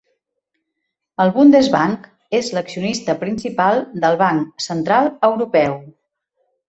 El 1.25 1.33
Bundesbank 1.35 2.07
és 2.39 2.49
l'accionista 2.57 3.17
principal 3.25 3.83
del 4.07 4.21
Banc 4.23 4.67
Central 4.71 5.13
Europeu. 5.29 5.81